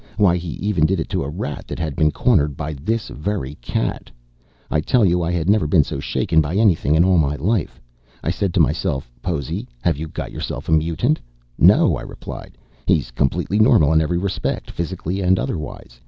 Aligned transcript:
Why, 0.17 0.35
he 0.35 0.53
even 0.53 0.87
did 0.87 0.99
it 0.99 1.09
to 1.09 1.21
a 1.21 1.29
rat 1.29 1.67
that 1.67 1.77
had 1.77 1.95
been 1.95 2.09
cornered 2.09 2.57
by 2.57 2.73
this 2.73 3.09
very 3.09 3.53
cat. 3.61 4.09
"I 4.71 4.81
tell 4.81 5.05
you, 5.05 5.21
I 5.21 5.31
had 5.31 5.47
never 5.47 5.67
been 5.67 5.83
so 5.83 5.99
shaken 5.99 6.41
by 6.41 6.55
anything 6.55 6.95
in 6.95 7.03
all 7.03 7.19
my 7.19 7.35
life. 7.35 7.79
I 8.23 8.31
said 8.31 8.51
to 8.55 8.59
myself, 8.59 9.11
'Possy, 9.21 9.67
have 9.81 9.97
you 9.97 10.07
got 10.07 10.31
yourself 10.31 10.67
a 10.67 10.71
mutant?' 10.71 11.21
'No,' 11.59 11.97
I 11.97 12.01
replied. 12.01 12.57
'He's 12.87 13.11
completely 13.11 13.59
normal 13.59 13.93
in 13.93 14.01
every 14.01 14.17
respect, 14.17 14.71
physically 14.71 15.21
and 15.21 15.37
otherwise. 15.37 15.99